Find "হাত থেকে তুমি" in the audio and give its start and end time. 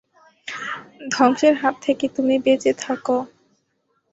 1.61-2.35